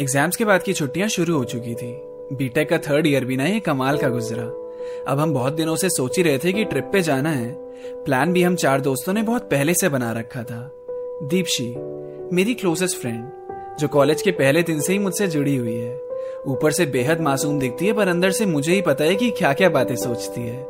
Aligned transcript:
Exams 0.00 0.36
के 0.36 0.44
बाद 0.44 0.62
की 0.62 0.72
छुट्टियाँ 0.72 1.08
शुरू 1.08 1.36
हो 1.36 1.44
चुकी 1.44 1.74
थी। 1.74 1.92
बीटेक 2.32 2.68
का 2.68 2.78
थर्ड 2.78 3.06
ईयर 3.06 3.24
भी 3.24 3.36
ना 3.36 3.46
ये 3.46 3.60
कमाल 3.60 3.98
का 3.98 4.08
गुजरा। 4.08 4.44
अब 5.08 5.18
हम 5.20 5.32
बहुत 5.32 5.52
दिनों 5.52 5.76
से 5.76 5.88
सोच 5.88 6.16
ही 6.16 6.22
रहे 6.22 6.38
थे 6.38 6.52
कि 6.52 6.64
ट्रिप 6.64 6.88
पे 6.92 7.02
जाना 7.02 7.30
है। 7.30 7.52
प्लान 8.04 8.32
भी 8.32 8.42
हम 8.42 8.54
चार 8.54 8.80
दोस्तों 8.80 9.12
ने 9.12 9.22
बहुत 9.22 9.42
पहले 9.42 9.74
से 9.74 9.88
बना 9.88 10.12
रखा 10.12 10.42
था। 10.42 10.60
दीपशी, 11.22 11.74
मेरी 12.32 12.54
क्लोजेस्ट 12.54 12.96
फ्रेंड 12.96 13.76
जो 13.80 13.88
कॉलेज 13.88 14.22
के 14.22 14.30
पहले 14.30 14.62
दिन 14.62 14.80
से 14.80 14.92
ही 14.92 14.98
मुझसे 14.98 15.28
जुड़ी 15.28 15.56
हुई 15.56 15.74
है। 15.74 15.94
ऊपर 16.46 16.72
से 16.72 16.86
बेहद 16.86 17.20
मासूम 17.20 17.58
दिखती 17.58 17.86
है, 17.86 17.92
पर 17.92 18.08
अंदर 18.08 18.30
से 18.30 18.46
मुझे 18.46 18.72
ही 18.72 18.82
पता 18.82 19.04
है 19.04 19.14
कि 19.14 19.30
क्या 19.30 19.52
क्या 19.52 19.68
बातें 19.68 19.96
सोचती 19.96 20.40
है। 20.40 20.60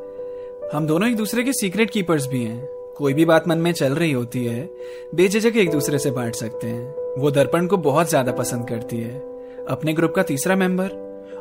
हम 0.74 0.86
दोनों 0.86 1.08
एक 1.08 1.16
दूसरे 1.16 1.44
के 1.44 1.52
सीक्रेट 1.52 1.90
कीपर्स 1.90 2.26
भी 2.26 2.44
हैं। 2.44 2.64
कोई 2.96 3.14
भी 3.14 3.24
बात 3.24 3.48
मन 3.48 3.58
में 3.58 3.72
चल 3.72 3.94
रही 3.94 4.12
होती 4.12 4.44
है, 4.44 4.68
बेझिझक 5.14 5.56
एक 5.56 5.70
दूसरे 5.70 5.98
से 5.98 6.10
बांट 6.10 6.34
सकते 6.34 6.66
हैं। 6.66 6.99
वो 7.18 7.30
दर्पण 7.30 7.66
को 7.66 7.76
बहुत 7.76 8.08
ज़्यादा 8.08 8.32
पसंद 8.32 8.68
करती 8.68 9.00
है। 9.00 9.18
अपने 9.68 9.92
ग्रुप 9.92 10.14
का 10.14 10.22
तीसरा 10.22 10.56
मेंबर, 10.56 10.88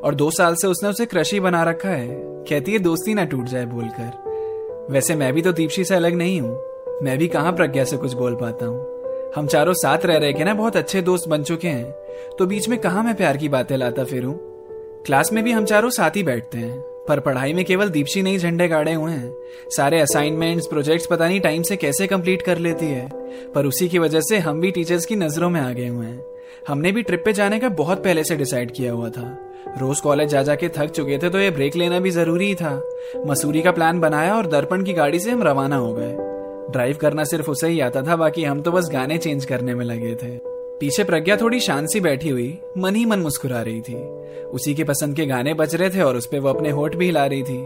और 0.04 0.16
दो 0.16 0.32
साल 0.32 0.56
से 0.56 0.68
उसने 0.68 0.90
उसे 0.90 1.06
क्रशी 1.06 1.40
बना 1.40 1.64
रखा 1.64 1.90
है। 1.90 2.08
कहती 2.50 2.74
है, 2.74 2.80
दोस्ती 2.80 3.14
ना 3.14 3.26
टूट 3.26 3.46
जाए, 3.46 3.66
बोलकर। 3.66 4.88
वैसे 4.92 5.16
मैं 5.16 5.34
भी 5.34 5.42
तो 5.42 5.52
दीपशी 5.52 5.84
से 5.84 5.96
अलग 5.96 6.14
नहीं 6.14 6.42
हूँ। 6.42 6.60
मैं 7.04 7.18
भी 7.18 7.28
कहाँ 7.28 7.54
प्रज्ञा 7.54 7.84
से 7.84 7.98
कुछ 7.98 8.14
बोल 8.14 8.36
पाता 8.36 8.66
हूँ। 8.66 9.34
हम 9.36 9.48
चारों 9.48 9.74
साथ 9.74 9.98
रह 10.06 10.18
रहे 10.18 10.34
के 10.34 10.44
ना 10.44 10.54
बहुत 10.54 10.78
अच्छे 10.78 11.02
दोस्त 11.02 11.28
बन 11.28 11.44
चुके 11.44 11.68
हैं। 11.68 11.92
तो 12.40 12.46
बीच 12.46 12.70
में 12.70 12.80
कहा 12.80 13.04
मैं 13.04 13.16
प्यार 13.16 13.38
की 13.38 13.50
बातें 13.50 13.78
लाता 13.78 14.04
फिरूं? 14.04 14.34
क्लास 15.06 15.34
में 15.34 15.44
भी 15.44 15.52
हम 15.52 15.66
चारों 15.66 15.90
साथ 15.90 16.12
ही 16.16 16.24
बैठते 16.24 16.58
हैं। 16.58 16.89
पर 17.10 17.20
पढ़ाई 17.20 17.54
में 17.54 17.64
केवल 17.66 17.90
दीपशी 17.90 18.22
नहीं 18.22 18.38
झंडे 18.38 18.68
गाड़े 18.68 18.94
हुए 18.94 19.12
हैं। 19.12 19.34
सारे 19.70 20.00
असाइनमेंट्स 20.00 20.68
प्रोजेक्ट्स 20.68 21.08
पता 21.08 21.28
नहीं 21.28 21.40
टाइम 21.40 21.62
से 21.62 21.76
कैसे 21.76 22.08
कंप्लीट 22.08 22.42
कर 22.42 22.58
लेती 22.58 22.86
है। 22.86 23.08
पर 23.56 23.66
उसी 23.66 23.88
की 23.90 24.00
वजह 24.00 24.22
से 24.22 24.38
हम 24.38 24.62
भी 24.62 24.72
टीचर्स 24.72 25.06
की 25.06 25.16
नज़रों 25.16 25.50
में 25.50 25.62
आ 25.62 25.72
गए 25.72 25.88
हुए 25.88 26.06
हैं। 26.06 26.22
हमने 26.68 26.92
भी 26.92 27.02
ट्रिप 27.02 27.22
पे 27.26 27.34
जाने 27.34 27.60
का 27.60 27.70
बहुत 27.70 28.04
पहले 28.04 28.24
से 28.24 28.36
डिसाइड 28.36 28.72
किया 28.72 28.92
हुआ 28.92 29.10
था। 29.10 29.28
रोज 29.78 30.00
कॉलेज 30.00 30.30
जा 30.30 30.42
जाके 30.44 30.70
थक 30.70 30.90
चुके 30.90 31.18
थे 31.18 31.30
तो 31.30 31.40
ये 31.40 31.52
ब्रेक 31.52 31.76
लेना 31.76 32.00
भी 32.00 32.12
ज़रूरी 32.12 32.54
था। 32.56 32.72
मसूरी 33.26 33.62
का 33.62 33.72
प्लान 33.72 34.00
बनाया 34.00 34.36
और 34.36 34.48
दर्पण 34.48 34.84
की 34.84 34.94
गाड़ी 34.94 35.20
से 35.20 35.32
हम 35.32 35.44
रवाना 35.44 35.76
हो 35.76 35.94
गए। 35.94 36.16
ड्राइव 36.72 36.98
करना 37.02 37.24
सिर्फ़ 37.24 37.52
उसे 37.52 37.68
ही 37.68 37.80
आता 37.80 38.02
था, 38.02 38.16
बाकी 38.16 38.44
हम 38.44 38.62
तो 38.62 38.72
बस 38.72 38.90
गाने 38.94 39.18
चेंज 39.18 39.46
करने 39.46 39.76
में 39.76 39.86
लगे 39.86 40.16
थे। 40.16 40.59
पीछे 40.80 41.04
प्रज्ञा 41.04 41.36
थोड़ी 41.36 41.60
शांत 41.60 41.90
सी 41.90 42.00
बैठी 42.00 42.30
हुई, 42.30 42.58
मन 42.78 42.96
ही 42.96 43.06
मन 43.06 43.20
मुस्कुरा 43.20 43.62
रही 43.62 43.82
थी। 43.82 43.96
उसी 44.44 44.74
के 44.76 44.84
पसंद 44.84 45.16
के 45.16 45.26
गाने 45.26 45.54
बज 45.54 45.76
रहे 45.76 45.90
थे 45.90 46.02
और 46.02 46.18
उस 46.18 46.26
पर 46.26 46.40
वो 46.40 46.50
अपने 46.50 46.70
होठ 46.70 46.96
भी 46.96 47.06
हिला 47.06 47.26
रही 47.26 47.44
थी। 47.44 47.58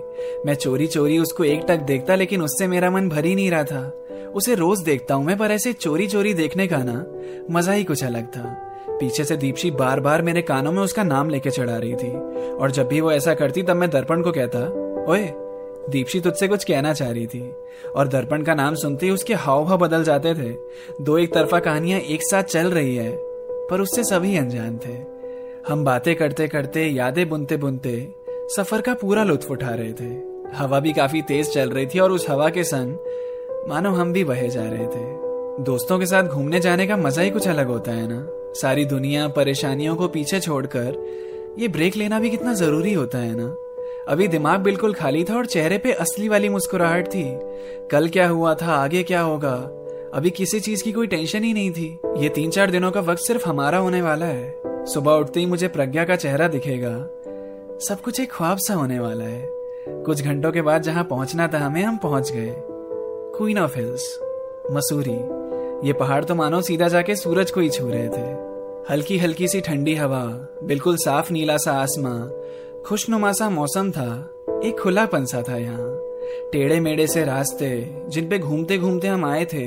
मैं 0.46 0.54
चोरी 0.54 0.88
चोरी 0.88 1.18
उसको 1.18 1.44
एक 1.44 1.66
टक 1.68 1.78
देखता, 1.78 2.16
लेकिन 2.16 2.42
उससे 2.42 2.68
मेरा 2.68 2.90
मन 2.90 3.10
भर 3.10 3.26
ही 3.26 3.36
नहीं 3.36 3.52
रहा 3.52 3.64
था। 3.64 4.32
उसे 4.36 4.56
रोज 4.56 4.80
देखता 4.80 5.16
हूँ 5.16 5.26
मैं, 5.26 5.38
पर 5.38 5.52
ऐसे 5.52 5.74
चोरी 5.74 6.08
चोरी 6.08 6.34
देखने 6.34 6.68
का 6.68 6.78
ना 6.78 7.06
मज़ा 7.52 7.74
ही 7.74 7.84
कुछ 7.84 8.04
अलग 8.04 8.28
था। 8.28 8.44
पीछे 8.90 9.24
से 9.24 9.38
दीपशी 9.38 9.72
बार 9.72 10.00
बार 10.00 10.22
मेरे 10.22 10.42
कानों 10.42 10.72
में 10.72 10.82
उसका 10.84 11.04
नाम 11.04 11.30
लेके 11.30 11.50
चढ़ा 11.50 11.78
रही 11.78 11.96
थी। 11.96 12.12
और 12.54 12.72
जब 12.72 12.88
भी 12.88 13.02
वो 13.02 13.12
ऐसा 13.12 13.34
करती, 13.34 13.64
तब 13.64 13.76
मैं 13.76 13.90
दर्पण 13.90 14.22
को 14.22 14.32
कहता, 14.32 14.60
ओए 15.12 15.24
दीपशी 15.90 16.20
तुझसे 16.20 16.48
कुछ 16.48 16.64
कहना 16.64 16.94
चाह 16.94 17.12
रही 17.12 17.28
थी 17.28 17.42
और 17.96 18.08
दर्पण 18.08 18.44
का 18.44 18.54
नाम 18.54 18.76
सुनते 18.76 19.06
ही 19.06 19.12
उसके 19.12 19.34
हाव 19.34 19.66
भाव 19.66 19.78
बदल 19.78 20.04
जाते 20.04 20.34
थे। 20.34 21.04
दो 21.04 21.18
एक 21.18 21.34
तरफा 21.34 21.60
कहानियाँ 21.60 22.00
एक 22.00 22.22
साथ 22.22 22.44
चल 22.44 22.68
रही 22.68 22.96
है, 22.96 23.12
पर 23.70 23.82
उससे 23.82 24.04
सभी 24.04 24.38
अनजान 24.38 24.78
थे। 24.78 24.94
हम 25.68 25.84
बातें 25.86 26.16
करते 26.16 26.48
करते, 26.48 26.86
यादें 26.86 27.30
बुनते 27.30 27.58
बुनते, 27.58 28.14
सफ़र 28.56 28.82
का 28.82 28.94
पूरा 28.94 29.24
लुत्फ 29.24 29.52
उठा 29.52 29.70
रहे 29.70 29.94
थे। 29.94 30.12
हवा 30.58 30.80
भी 30.80 30.94
काफ़ी 30.94 31.22
तेज 31.22 31.50
चल 31.50 31.70
रही 31.70 31.86
थी 31.86 32.00
और 32.00 32.12
उस 32.12 32.30
हवा 32.30 32.50
के 32.50 32.64
संग 32.64 32.98
मानो 33.70 33.90
हम 33.90 34.14
भी 34.14 34.24
बहे 34.24 34.50
जा 34.50 34.64
रहे 34.64 34.86
थे। 34.86 35.64
दोस्तों 35.64 36.00
के 36.00 36.06
साथ 36.06 36.24
घूमने 36.24 36.60
जाने 36.60 36.88
का 36.88 36.98
मज़ा 36.98 37.22
ही 37.22 37.30
कुछ 37.30 37.48
अलग 37.48 37.68
होता 37.68 37.92
है 37.92 38.08
ना? 38.08 38.28
सारी 38.54 38.86
दुनिया, 38.86 39.28
परेशानियों 39.28 39.96
को 39.96 40.08
पीछे 40.08 40.40
छोड़कर, 40.40 40.96
ये 41.60 41.68
ब्रेक 41.68 41.96
लेना 41.96 42.20
भी 42.20 42.30
कितना 42.30 42.54
ज़रूरी 42.54 42.94
होता 42.94 43.18
है 43.18 43.36
ना? 43.36 43.56
अभी 44.08 44.28
दिमाग 44.28 44.60
बिल्कुल 44.60 44.94
खाली 44.94 45.24
था 45.24 45.36
और 45.36 45.46
चेहरे 45.46 45.78
पे 45.78 45.92
असली 45.92 46.30
वाली 46.30 46.50
मुस्कुराहट 46.50 47.08
थी। 47.08 47.40
कल 47.92 48.10
क्या 48.10 48.30
हुआ 48.30 48.56
था, 48.56 48.66
आगे 48.66 49.04
क्या 49.04 49.22
होगा? 49.22 49.54
अभी 50.14 50.30
किसी 50.30 50.60
चीज़ 50.60 50.84
की 50.84 50.92
कोई 50.92 51.08
टेंशन 51.08 51.44
ही 51.44 51.54
नहीं 51.54 51.72
थी। 51.72 52.00
ये 52.18 52.30
तीन 52.30 52.50
चार 52.50 52.72
दिनों 52.72 52.92
का 52.92 53.00
वक्त 53.00 53.22
सिर्फ़ 53.22 53.50
हमारा 53.50 53.78
होने 53.78 54.02
वाला 54.02 54.26
है। 54.26 54.62
सुबह 54.68 55.12
उठते 55.12 55.40
ही 55.40 55.46
मुझे 55.46 55.68
प्रज्ञा 55.68 56.06
का 56.06 56.16
चेहरा 56.16 56.48
दिखेगा। 56.48 57.08
सब 57.88 58.02
कुछ 58.06 58.20
एक 58.20 58.32
ख्वाब 58.32 58.58
सा 58.58 58.74
होने 58.74 59.00
वाला 59.00 59.24
है। 59.24 59.48
कुछ 59.90 60.24
घंटों 60.24 60.52
के 60.52 60.62
बाद 60.62 60.82
जहाँ 60.82 61.04
पहुँचना 61.04 61.48
था 61.48 61.58
हमें, 61.58 61.84
हम 61.84 61.98
पहुँच 61.98 62.32
गए। 62.32 62.56
क्वीन 63.38 63.60
ऑफ़ 63.60 63.80
हिल्स 63.80 64.20
मसूरी 64.72 65.44
ये 65.88 65.94
पहाड़ 65.94 66.24
तो 66.24 66.36
मानो 66.36 66.62
सीधा 66.62 66.88
जाके 66.88 67.16
सूरज 67.16 67.52
को 67.52 67.60
ही 67.60 67.70
छू 67.70 67.90
रहे 67.90 68.10
थे। 68.10 68.54
हल्की 68.90 69.18
हल्की 69.18 69.48
सी 69.48 69.62
ठंडी 69.62 69.96
हवा, 69.96 70.48
बिल्कुल 70.64 70.98
साफ़ 70.98 71.34
नीला 71.34 71.58
सा 71.58 71.72
आसमां। 71.72 72.44
खुशनुमा 72.86 73.32
सा 73.32 73.50
मौसम 73.50 73.92
था, 73.92 74.06
एक 74.66 74.80
खुलापन 74.80 75.26
सा 75.26 75.42
था 75.42 75.58
यहाँ। 75.58 76.50
टेढ़े 76.52 76.80
मेढ़े 76.80 77.06
से 77.08 77.24
रास्ते, 77.26 77.70
जिन 78.10 78.28
पे 78.30 78.40
घूमते 78.40 78.78
घूमते 78.78 79.08
हम 79.08 79.24
आए 79.26 79.46
थे, 79.46 79.66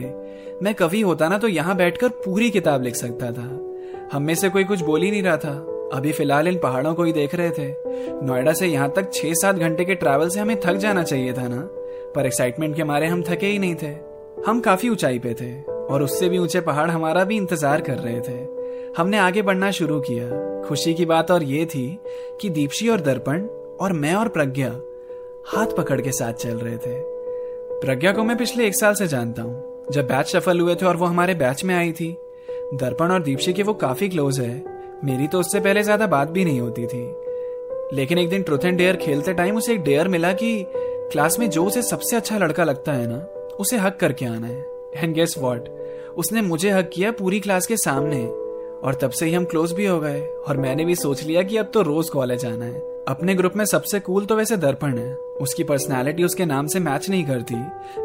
मैं 0.62 0.74
कवि 0.74 1.00
होता 1.00 1.28
ना 1.28 1.38
तो 1.38 1.48
यहाँ 1.48 1.76
बैठकर 1.76 2.08
पूरी 2.24 2.50
किताब 2.50 2.82
लिख 2.82 2.94
सकता 2.94 3.30
था। 3.32 3.48
हम 4.12 4.22
में 4.22 4.34
से 4.34 4.48
कोई 4.48 4.64
कुछ 4.64 4.82
बोल 4.82 5.02
ही 5.02 5.10
नहीं 5.10 5.22
रहा 5.22 5.36
था। 5.36 5.54
अभी 5.92 6.12
फ़िलहाल 6.12 6.48
इन 6.48 6.58
पहाड़ों 6.58 6.94
को 6.94 7.04
ही 7.04 7.12
देख 7.12 7.34
रहे 7.34 7.50
थे। 7.50 7.68
नोएडा 8.22 8.52
से 8.52 8.66
यहाँ 8.66 8.92
तक 8.96 9.12
छह 9.12 9.32
सात 9.32 9.56
घंटे 9.56 9.84
के 9.84 9.94
ट्रैवल 9.94 10.28
से 10.28 10.40
हमें 10.40 10.56
थक 10.60 10.76
जाना 10.76 11.02
चाहिए 11.02 11.32
था 11.32 11.46
ना। 11.48 11.60
पर 12.14 12.26
एक्साइटमेंट 12.26 12.76
के 12.76 12.84
मारे 12.84 13.06
हम 13.06 13.22
थके 13.22 13.46
ही 13.46 13.58
नहीं 13.58 13.74
थे। 13.74 13.94
हम 14.46 14.60
काफ़ी 14.60 14.88
ऊंचाई 14.88 15.18
पे 15.18 15.34
थे, 15.34 15.52
और 15.62 16.02
उससे 16.02 16.28
भी 16.28 16.38
ऊँचे 16.38 16.60
पहाड़ 16.60 16.90
हमारा 16.90 17.24
भी 17.24 17.36
इंतज़ार 17.36 17.80
कर 17.80 17.98
रहे 17.98 18.20
थे। 18.20 18.55
हमने 18.96 19.18
आगे 19.18 19.42
बढ़ना 19.42 19.70
शुरू 19.70 19.98
किया। 20.00 20.26
खुशी 20.68 20.94
की 20.94 21.04
बात 21.04 21.30
और 21.30 21.42
ये 21.42 21.64
थी 21.66 21.98
कि 22.40 22.50
दीपशी 22.50 22.88
और 22.88 23.00
दर्पण 23.00 23.42
और 23.80 23.92
मैं 23.92 24.14
और 24.14 24.28
प्रज्ञा 24.28 24.68
हाथ 25.46 25.66
पकड़ 25.76 26.00
के 26.00 26.12
साथ 26.12 26.32
चल 26.32 26.56
रहे 26.56 26.76
थे। 26.76 26.94
प्रज्ञा 27.80 28.12
को 28.12 28.24
मैं 28.24 28.36
पिछले 28.36 28.66
एक 28.66 28.74
साल 28.74 28.94
से 28.94 29.06
जानता 29.06 29.42
हूँ। 29.42 29.86
जब 29.92 30.06
बैच 30.06 30.26
सफल 30.26 30.60
हुए 30.60 30.74
थे 30.74 30.86
और 30.86 30.96
वो 30.96 31.06
हमारे 31.06 31.34
बैच 31.34 31.64
में 31.64 31.74
आई 31.74 31.92
थी। 31.92 32.10
दर्पण 32.74 33.10
और 33.10 33.22
दीपशी 33.22 33.52
के 33.52 33.62
वो 33.62 33.74
काफ़ी 33.74 34.08
क्लोज 34.08 34.40
है। 34.40 34.64
मेरी 35.04 35.26
तो 35.26 35.40
उससे 35.40 35.60
पहले 35.60 35.82
ज़्यादा 35.82 36.06
बात 36.06 36.30
भी 36.30 36.44
नहीं 36.44 36.60
होती 36.60 36.86
थी। 36.86 37.04
लेकिन 37.96 38.18
एक 38.18 38.28
दिन 38.28 38.42
ट्रुथ 38.42 38.64
एंड 38.64 38.78
डेयर 38.78 38.96
खेलते 38.96 39.34
टाइम 39.34 39.56
उसे 39.56 39.72
एक 39.72 39.82
डेयर 39.82 40.08
मिला 40.08 40.32
कि 40.32 40.64
क्लास 41.12 41.38
में 41.38 41.48
जो 41.50 41.64
उसे 41.64 41.82
सबसे 41.82 42.16
अच्छा 42.16 42.38
लड़का 42.38 42.64
लगता 42.64 42.92
है 42.92 43.06
ना, 43.06 43.18
उसे 43.60 43.76
हक 43.76 43.96
करके 43.96 44.26
आना 44.26 44.46
है। 44.46 44.66
एंड 44.96 45.14
गेस 45.14 45.34
वॉट 45.38 45.68
उसने 46.16 46.42
मुझे 46.42 46.70
हक 46.70 46.90
किया 46.92 47.10
पूरी 47.12 47.40
क्लास 47.40 47.66
के 47.66 47.76
सामने। 47.76 48.45
और 48.82 48.94
तब 48.94 49.10
से 49.10 49.26
ही 49.26 49.32
हम 49.34 49.44
क्लोज 49.44 49.72
भी 49.72 49.86
हो 49.86 50.00
गए। 50.00 50.20
और 50.48 50.56
मैंने 50.56 50.84
भी 50.84 50.94
सोच 50.94 51.22
लिया 51.22 51.42
कि 51.42 51.56
अब 51.56 51.70
तो 51.74 51.82
रोज 51.82 52.08
कॉलेज 52.08 52.46
आना 52.46 52.64
है। 52.64 53.04
अपने 53.08 53.34
ग्रुप 53.34 53.52
में 53.56 53.64
सबसे 53.64 54.00
कूल 54.00 54.24
तो 54.26 54.36
वैसे 54.36 54.56
दर्पण 54.56 54.98
है। 54.98 55.14
उसकी 55.14 55.64
पर्सनालिटी 55.64 56.24
उसके 56.24 56.44
नाम 56.44 56.66
से 56.66 56.80
मैच 56.80 57.10
नहीं 57.10 57.24
करती। 57.24 57.54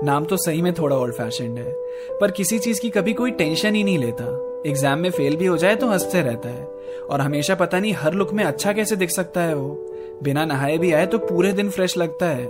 नाम 0.03 0.25
तो 0.25 0.37
सही 0.37 0.61
में 0.61 0.73
थोड़ा 0.73 0.97
ओल्ड 0.97 1.15
फ़ैशन 1.15 1.57
है। 1.57 1.75
पर 2.21 2.31
किसी 2.31 2.59
चीज़ 2.59 2.81
की 2.81 2.89
कभी 2.89 3.13
कोई 3.13 3.31
टेंशन 3.31 3.75
ही 3.75 3.83
नहीं 3.83 3.97
लेता। 3.97 4.25
एग्ज़ाम 4.65 4.99
में 4.99 5.09
फेल 5.11 5.35
भी 5.35 5.45
हो 5.45 5.57
जाए 5.57 5.75
तो 5.75 5.87
हँसते 5.87 6.21
रहता 6.21 6.49
है। 6.49 6.65
और 7.09 7.21
हमेशा 7.21 7.55
पता 7.55 7.79
नहीं 7.79 7.93
हर 7.93 8.13
लुक 8.13 8.33
में 8.33 8.43
अच्छा 8.43 8.73
कैसे 8.73 8.95
दिख 8.95 9.09
सकता 9.09 9.41
है 9.41 9.55
वो। 9.55 9.87
बिना 10.23 10.45
नहाए 10.45 10.77
भी 10.77 10.91
आए 10.91 11.05
तो 11.05 11.17
पूरे 11.17 11.53
दिन 11.53 11.69
फ्रेश 11.69 11.97
लगता 11.97 12.25
है। 12.25 12.45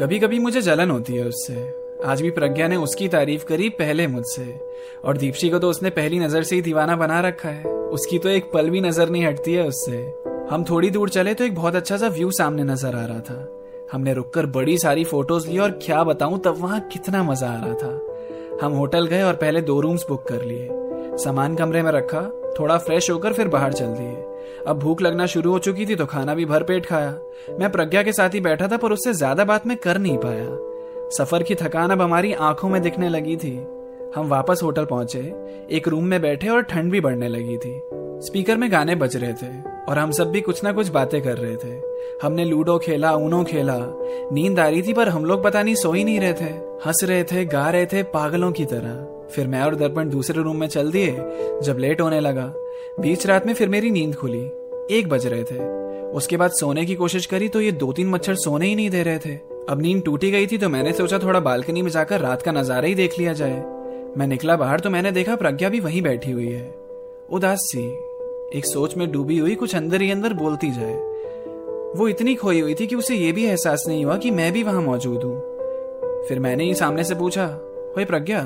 कभी 0.00 0.18
कभी 0.18 0.38
मुझे 0.38 0.60
जलन 0.60 0.90
होती 0.90 1.12
है 1.12 1.24
उससे। 1.24 1.81
आज 2.04 2.22
भी 2.22 2.30
प्रज्ञा 2.30 2.66
ने 2.68 2.76
उसकी 2.76 3.08
तारीफ़ 3.08 3.44
करी 3.44 3.68
पहले 3.68 4.06
मुझसे। 4.06 4.44
और 5.04 5.16
दीपशी 5.16 5.50
को 5.50 5.58
तो 5.58 5.68
उसने 5.70 5.90
पहली 5.90 6.18
नज़र 6.18 6.42
से 6.42 6.56
ही 6.56 6.62
दीवाना 6.62 6.96
बना 6.96 7.20
रखा 7.20 7.48
है। 7.48 7.64
उसकी 7.64 8.18
तो 8.18 8.28
एक 8.28 8.50
पल 8.52 8.70
भी 8.70 8.80
नज़र 8.80 9.08
नहीं 9.08 9.24
हटती 9.26 9.54
है 9.54 9.66
उससे। 9.68 9.98
हम 10.50 10.64
थोड़ी 10.70 10.90
दूर 10.90 11.08
चले 11.08 11.34
तो 11.34 11.44
एक 11.44 11.54
बहुत 11.54 11.74
अच्छा 11.74 11.96
सा 11.96 12.08
व्यू 12.08 12.30
सामने 12.30 12.64
नज़र 12.64 12.96
आ 12.96 13.04
रहा 13.06 13.20
था। 13.20 13.88
हमने 13.92 14.14
रुककर 14.14 14.46
बड़ी 14.46 14.76
सारी 14.78 15.04
फ़ोटोज़ 15.04 15.48
ली 15.50 15.58
और 15.58 15.70
क्या 15.82 16.02
बताऊँ, 16.04 16.38
तब 16.38 16.56
वहाँ 16.58 16.80
कितना 16.92 17.22
मज़ा 17.22 17.48
आ 17.48 17.60
रहा 17.64 17.74
था। 17.74 18.66
हम 18.66 18.72
होटल 18.72 19.06
गए 19.06 19.22
और 19.22 19.34
पहले 19.34 19.60
दो 19.60 19.80
रूम्स 19.80 20.06
बुक 20.08 20.26
कर 20.28 20.44
लिए। 20.44 20.68
सामान 21.18 21.54
कमरे 21.54 21.82
में 21.82 21.90
रखा, 21.92 22.22
थोड़ा 22.58 22.78
फ्रेश 22.78 23.10
होकर 23.10 23.32
फिर 23.32 23.48
बाहर 23.48 23.72
चल 23.72 23.94
दिए। 23.94 24.64
अब 24.66 24.78
भूख 24.78 25.02
लगना 25.02 25.26
शुरू 25.26 25.50
हो 25.50 25.58
चुकी 25.58 25.86
थी 25.86 25.94
तो 25.94 26.06
खाना 26.06 26.34
भी 26.34 26.44
भर 26.44 26.62
पेट 26.62 26.86
खाया। 26.86 27.16
मैं 27.60 27.70
प्रज्ञा 27.72 28.02
के 28.02 28.12
साथ 28.12 28.34
ही 28.34 28.40
बैठा 28.40 28.68
था 28.68 28.76
पर 28.76 28.92
उससे 28.92 29.12
ज़्यादा 29.12 29.44
बात 29.44 29.66
मैं 29.66 29.76
कर 29.76 29.98
नहीं 29.98 30.18
पाया। 30.18 30.71
सफ़र 31.12 31.42
की 31.42 31.54
थकान 31.54 31.90
अब 31.90 32.02
हमारी 32.02 32.32
आँखों 32.32 32.68
में 32.68 32.82
दिखने 32.82 33.08
लगी 33.08 33.36
थी। 33.36 33.56
हम 34.16 34.28
वापस 34.28 34.60
होटल 34.62 34.84
पहुँचे, 34.84 35.20
एक 35.70 35.88
रूम 35.88 36.04
में 36.04 36.22
बैठे 36.22 36.48
और 36.48 36.62
ठंड 36.62 36.92
भी 36.92 37.00
बढ़ने 37.00 37.28
लगी 37.28 37.56
थी। 37.56 37.80
स्पीकर 38.26 38.56
में 38.56 38.72
गाने 38.72 38.94
बज 38.94 39.16
रहे 39.16 39.32
थे 39.32 39.60
और 39.88 39.98
हम 39.98 40.10
सब 40.10 40.30
भी 40.30 40.40
कुछ 40.40 40.64
ना 40.64 40.72
कुछ 40.72 40.88
बातें 40.88 41.22
कर 41.22 41.38
रहे 41.38 41.56
थे। 41.56 41.82
हमने 42.22 42.44
लूडो 42.44 42.78
खेला, 42.78 43.12
ऊनो 43.16 43.44
खेला। 43.44 43.76
नींद 44.32 44.58
आ 44.58 44.68
रही 44.68 44.82
थी 44.82 44.92
पर 44.92 45.08
हम 45.08 45.24
लोग 45.24 45.44
पता 45.44 45.62
नहीं 45.62 45.74
सो 45.74 45.92
ही 45.92 46.04
नहीं 46.04 46.20
रहे 46.20 46.32
थे। 46.32 46.50
हंस 46.86 47.00
रहे 47.04 47.24
थे, 47.24 47.44
गा 47.44 47.70
रहे 47.70 47.86
थे 47.86 48.02
पागलों 48.02 48.52
की 48.52 48.64
तरह। 48.64 49.28
फिर 49.34 49.46
मैं 49.46 49.62
और 49.62 49.74
दर्पण 49.74 50.08
दूसरे 50.08 50.42
रूम 50.42 50.56
में 50.56 50.66
चल 50.66 50.90
दिए, 50.90 51.16
जब 51.62 51.76
लेट 51.78 52.00
होने 52.00 52.20
लगा। 52.20 52.52
बीच 53.00 53.26
रात 53.26 53.46
में 53.46 53.54
फिर 53.54 53.68
मेरी 53.68 53.90
नींद 53.90 54.14
खुली। 54.14 54.44
एक 54.90 55.08
बज 55.08 55.26
रहे 55.26 55.44
थे। 55.44 55.82
उसके 56.10 56.36
बाद 56.36 56.50
सोने 56.50 56.84
की 56.84 56.94
कोशिश 56.94 57.26
करी 57.26 57.48
तो 57.48 57.60
ये 57.60 57.72
दो 57.72 57.92
तीन 57.92 58.08
मच्छर 58.08 58.34
सोने 58.34 58.66
ही 58.66 58.76
नहीं 58.76 58.90
दे 58.90 59.02
रहे 59.02 59.18
थे। 59.18 59.51
अब 59.68 59.80
नींद 59.80 60.02
टूटी 60.02 60.30
गई 60.30 60.46
थी 60.46 60.58
तो 60.58 60.68
मैंने 60.68 60.92
सोचा 60.92 61.18
थोड़ा 61.18 61.40
बालकनी 61.40 61.82
में 61.82 61.90
जाकर 61.90 62.20
रात 62.20 62.42
का 62.42 62.52
नज़ारा 62.52 62.88
ही 62.88 62.94
देख 62.94 63.18
लिया 63.18 63.32
जाए। 63.32 63.58
मैं 64.16 64.26
निकला 64.26 64.56
बाहर 64.56 64.80
तो 64.80 64.90
मैंने 64.90 65.12
देखा 65.12 65.36
प्रज्ञा 65.36 65.68
भी 65.68 65.80
वहीं 65.80 66.02
बैठी 66.02 66.30
हुई 66.30 66.46
है। 66.46 66.62
उदास 67.30 67.58
सी, 67.62 67.84
एक 68.58 68.66
सोच 68.66 68.96
में 68.96 69.10
डूबी 69.12 69.38
हुई 69.38 69.54
कुछ 69.54 69.76
अंदर 69.76 70.00
ही 70.00 70.10
अंदर 70.10 70.32
बोलती 70.32 70.70
जाए। 70.70 70.94
वो 71.96 72.08
इतनी 72.08 72.34
खोई 72.34 72.60
हुई 72.60 72.74
थी 72.74 72.86
कि 72.86 72.96
उसे 72.96 73.14
यह 73.14 73.32
भी 73.32 73.44
एहसास 73.44 73.84
नहीं 73.88 74.04
हुआ 74.04 74.16
कि 74.16 74.30
मैं 74.30 74.52
भी 74.52 74.62
वहाँ 74.62 74.82
मौजूद 74.82 75.22
हूँ। 75.22 76.26
फिर 76.28 76.40
मैंने 76.40 76.64
ही 76.64 76.74
सामने 76.74 77.04
से 77.04 77.14
पूछा 77.14 77.46
हो 77.96 78.04
प्रज्ञा, 78.04 78.42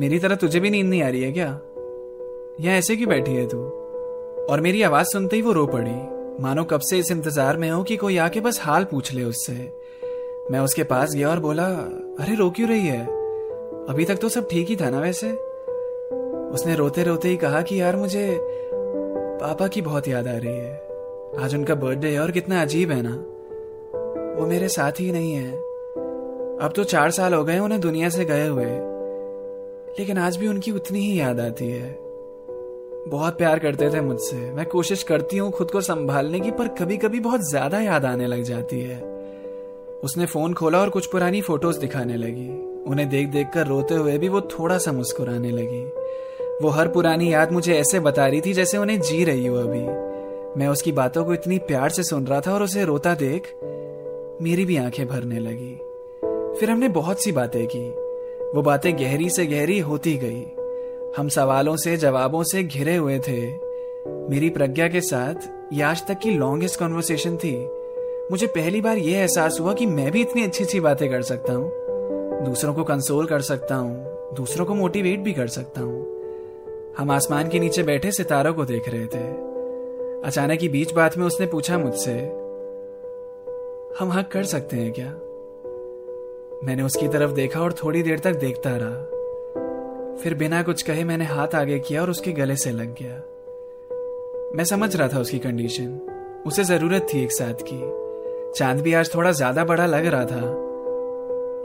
मेरी 0.00 0.18
तरह 0.18 0.34
तुझे 0.34 0.60
भी 0.60 0.70
नींद 0.70 0.86
नहीं 0.86 1.02
आ 1.02 1.08
रही 1.08 1.22
है 1.22 1.32
क्या? 1.32 1.60
यह 2.60 2.72
ऐसे 2.72 2.96
क्यों 2.96 3.08
बैठी 3.08 3.34
है 3.34 3.46
तू? 3.46 3.58
और 4.50 4.60
मेरी 4.60 4.82
आवाज़ 4.82 5.06
सुनते 5.06 5.36
ही 5.36 5.42
वो 5.42 5.52
रो 5.52 5.66
पड़ी, 5.66 5.94
मानो 6.42 6.64
कब 6.64 6.80
से 6.80 6.98
इस 6.98 7.10
इंतज़ार 7.10 7.56
में 7.56 7.70
हो 7.70 7.82
कि 7.82 7.96
कोई 7.96 8.16
आके 8.16 8.40
बस 8.40 8.60
हाल 8.62 8.84
पूछ 8.84 9.12
ले 9.14 9.24
उससे। 9.24 9.81
मैं 10.52 10.60
उसके 10.60 10.82
पास 10.82 11.14
गया 11.14 11.30
और 11.30 11.40
बोला, 11.40 11.66
अरे, 12.20 12.34
रो 12.34 12.50
क्यों 12.50 12.68
रही 12.68 12.86
है? 12.86 13.06
अभी 13.88 14.04
तक 14.04 14.16
तो 14.16 14.28
सब 14.28 14.48
ठीक 14.50 14.68
ही 14.68 14.76
था 14.76 14.90
ना 14.90 15.00
वैसे? 15.00 15.32
उसने 16.50 16.74
रोते 16.74 17.02
रोते 17.02 17.28
ही 17.28 17.36
कहा 17.36 17.62
कि, 17.62 17.80
यार, 17.80 17.96
मुझे 17.96 18.38
पापा 19.40 19.66
की 19.66 19.82
बहुत 19.82 20.08
याद 20.08 20.28
आ 20.28 20.36
रही 20.36 20.56
है। 20.56 20.88
आज 21.44 21.54
उनका 21.54 21.74
बर्थडे 21.74 22.08
है 22.08 22.20
और 22.20 22.30
कितना 22.30 22.62
अजीब 22.62 22.90
है 22.90 23.02
ना। 23.02 23.16
वो 24.40 24.46
मेरे 24.46 24.68
साथ 24.68 24.92
ही 24.92 25.12
नहीं 25.12 25.32
है। 25.32 25.52
अब 26.58 26.72
तो 26.76 26.84
चार 26.84 27.10
साल 27.10 27.34
हो 27.34 27.44
गए 27.44 27.58
उन्हें 27.58 27.80
दुनिया 27.80 28.08
से 28.08 28.24
गए 28.24 28.46
हुए। 28.46 28.66
लेकिन 29.98 30.18
आज 30.18 30.36
भी 30.36 30.48
उनकी 30.48 30.70
उतनी 30.70 31.00
ही 31.00 31.20
याद 31.20 31.40
आती 31.40 31.70
है। 31.70 31.98
बहुत 33.08 33.38
प्यार 33.38 33.58
करते 33.58 33.90
थे 33.90 34.00
मुझसे। 34.00 34.36
मैं 34.36 34.66
कोशिश 34.66 35.02
करती 35.02 35.36
हूँ 35.36 35.50
खुद 35.50 35.70
को 35.70 35.80
संभालने 35.80 36.40
की, 36.40 36.50
पर 36.50 36.68
कभी 36.68 36.96
कभी 36.96 37.20
बहुत 37.20 37.40
ज़्यादा 37.40 37.80
याद 37.80 38.04
आने 38.04 38.26
लग 38.26 38.42
जाती 38.42 38.80
है। 38.80 39.21
उसने 40.02 40.26
फ़ोन 40.26 40.54
खोला 40.54 40.78
और 40.78 40.90
कुछ 40.90 41.06
पुरानी 41.06 41.40
फ़ोटोज़ 41.40 41.80
दिखाने 41.80 42.16
लगी। 42.16 42.48
उन्हें 42.90 43.08
देख 43.08 43.28
देख 43.28 43.48
कर 43.54 43.66
रोते 43.66 43.94
हुए 43.94 44.18
भी 44.18 44.28
वो 44.28 44.40
थोड़ा 44.40 44.78
सा 44.78 44.92
मुस्कुराने 44.92 45.50
लगी। 45.50 45.84
वो 46.62 46.68
हर 46.68 46.88
पुरानी 46.88 47.32
याद 47.32 47.52
मुझे 47.52 47.74
ऐसे 47.74 48.00
बता 48.00 48.26
रही 48.26 48.40
थी 48.40 48.52
जैसे 48.52 48.78
उन्हें 48.78 49.00
जी 49.00 49.24
रही 49.24 49.46
हो 49.46 49.56
अभी। 49.56 49.80
मैं 50.60 50.68
उसकी 50.68 50.92
बातों 50.92 51.24
को 51.24 51.34
इतनी 51.34 51.58
प्यार 51.58 51.88
से 51.88 52.02
सुन 52.02 52.26
रहा 52.26 52.40
था 52.40 52.54
और 52.54 52.62
उसे 52.62 52.84
रोता 52.84 53.14
देख 53.14 53.42
मेरी 54.42 54.64
भी 54.64 54.76
आँखें 54.76 55.06
भरने 55.06 55.38
लगी। 55.38 55.78
फिर 56.60 56.70
हमने 56.70 56.88
बहुत 56.88 57.22
सी 57.22 57.32
बातें 57.32 57.66
की। 57.66 57.90
वो 58.56 58.62
बातें 58.62 58.98
गहरी 58.98 59.30
से 59.30 59.46
गहरी 59.46 59.78
होती 59.78 60.16
गई। 60.16 60.44
हम 61.16 61.28
सवालों 61.28 61.76
से, 61.76 61.96
जवाबों 61.96 62.42
से 62.42 62.62
घिरे 62.62 62.96
हुए 62.96 63.18
थे। 63.18 63.50
मेरी 64.30 64.50
प्रज्ञा 64.50 64.88
के 64.88 65.00
साथ 65.00 65.34
ये 65.72 65.82
आज 65.82 66.06
तक 66.06 66.18
की 66.18 66.30
लॉन्गेस्ट 66.30 66.78
कॉन्वर्सेशन 66.78 67.36
थी। 67.36 67.81
मुझे 68.30 68.46
पहली 68.46 68.80
बार 68.80 68.98
यह 68.98 69.18
एहसास 69.18 69.56
हुआ 69.60 69.72
कि 69.74 69.86
मैं 69.86 70.12
भी 70.12 70.20
इतनी 70.20 70.42
अच्छी 70.42 70.64
अच्छी 70.64 70.80
बातें 70.80 71.10
कर 71.10 71.22
सकता 71.22 71.52
हूँ। 71.52 71.72
दूसरों 72.44 72.74
को 72.74 72.84
कंसोल 72.84 73.26
कर 73.26 73.40
सकता 73.40 73.74
हूँ, 73.74 74.34
दूसरों 74.34 74.66
को 74.66 74.74
मोटिवेट 74.74 75.20
भी 75.20 75.32
कर 75.32 75.46
सकता 75.46 75.80
हूँ। 75.80 76.94
हम 76.98 77.10
आसमान 77.10 77.48
के 77.48 77.58
नीचे 77.58 77.82
बैठे 77.82 78.12
सितारों 78.12 78.54
को 78.54 78.64
देख 78.64 78.88
रहे 78.88 79.06
थे। 79.06 79.24
अचानक 80.22 80.60
ही 80.60 80.68
बीच 80.68 80.92
बात 80.92 81.18
में 81.18 81.26
उसने 81.26 81.46
पूछा 81.46 81.78
मुझसे, 81.78 82.12
हम 83.98 84.12
हक 84.12 84.28
कर 84.28 84.44
सकते 84.44 84.76
हैं 84.76 84.92
क्या? 84.92 85.06
मैंने 86.64 86.82
उसकी 86.82 87.08
तरफ़ 87.08 87.30
देखा 87.30 87.60
और 87.60 87.72
थोड़ी 87.72 88.02
देर 88.02 88.18
तक 88.18 88.32
देखता 88.32 88.70
रहा। 88.72 90.18
फिर 90.22 90.34
बिना 90.34 90.62
कुछ 90.62 90.82
कहे 90.82 91.04
मैंने 91.04 91.24
हाथ 91.24 91.54
आगे 91.54 91.78
किया 91.78 92.02
और 92.02 92.10
उसके 92.10 92.32
गले 92.32 92.56
से 92.56 92.70
लग 92.70 92.94
गया। 93.02 93.16
मैं 94.56 94.64
समझ 94.64 94.96
रहा 94.96 95.08
था 95.08 95.20
उसकी 95.20 95.38
कंडीशन 95.38 95.98
उसे 96.46 96.64
ज़रूरत 96.64 97.06
थी 97.14 97.22
एक 97.24 97.32
साथ 97.32 97.54
की। 97.54 98.01
चाँद 98.56 98.80
भी 98.80 98.92
आज 98.94 99.14
थोड़ा 99.14 99.32
ज़्यादा 99.32 99.64
बड़ा 99.64 99.86
लग 99.86 100.06
रहा 100.06 100.24
था। 100.24 100.40